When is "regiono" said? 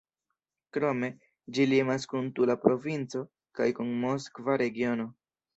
4.67-5.11